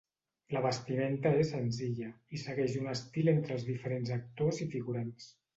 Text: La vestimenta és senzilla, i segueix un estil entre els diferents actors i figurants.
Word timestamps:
La 0.53 0.61
vestimenta 0.65 1.33
és 1.41 1.51
senzilla, 1.55 2.09
i 2.39 2.43
segueix 2.45 2.79
un 2.81 2.89
estil 2.97 3.33
entre 3.37 3.59
els 3.59 3.69
diferents 3.71 4.15
actors 4.21 4.67
i 4.67 4.73
figurants. 4.77 5.33